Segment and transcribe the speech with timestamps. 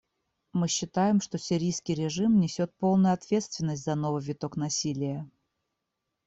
[0.51, 5.29] Мы считаем, что сирийский режим несет полную ответственность за новый виток насилия.